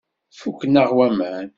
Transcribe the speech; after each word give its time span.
Fukken-aɣ 0.39 0.89
waman. 0.97 1.47